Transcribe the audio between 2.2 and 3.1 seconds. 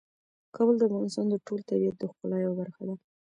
یوه برخه ده.